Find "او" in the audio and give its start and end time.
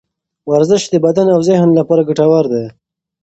1.35-1.39